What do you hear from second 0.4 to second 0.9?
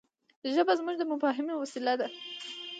ژبه